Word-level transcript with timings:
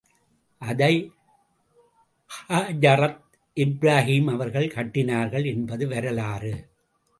அதை 0.61 1.11
ஹஜரத் 2.49 3.21
இப்ராகீம் 3.55 4.31
அவர்கள் 4.31 4.67
கட்டினார்கள் 4.67 5.45
என்பது 5.45 5.87
வரலாறு. 5.87 6.53